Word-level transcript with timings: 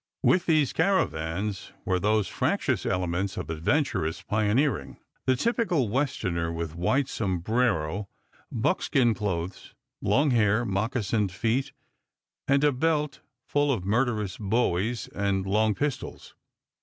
With 0.23 0.47
these 0.47 0.73
caravans 0.73 1.73
were 1.85 1.99
those 1.99 2.27
fractious 2.27 2.87
elements 2.87 3.37
of 3.37 3.51
adventurous 3.51 4.23
pioneering, 4.23 4.97
the 5.27 5.35
typical 5.35 5.89
Westerner, 5.89 6.51
with 6.51 6.73
white 6.73 7.07
sombrero, 7.07 8.09
buckskin 8.51 9.13
clothes, 9.13 9.75
long 10.01 10.31
hair, 10.31 10.65
moccasined 10.65 11.31
feet, 11.31 11.71
and 12.47 12.63
a 12.63 12.71
belt 12.71 13.21
full 13.45 13.71
of 13.71 13.85
murderous 13.85 14.37
bowies 14.39 15.07
and 15.09 15.45
long 15.45 15.75
pistols. 15.75 16.33